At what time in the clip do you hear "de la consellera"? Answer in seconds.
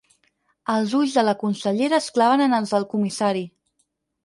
1.17-1.99